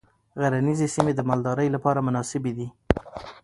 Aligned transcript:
غرنیزې 0.41 0.87
سیمې 0.95 1.13
د 1.15 1.21
مالدارۍ 1.29 1.67
لپاره 1.75 2.05
مناسبې 2.07 2.51
دي. 2.57 2.67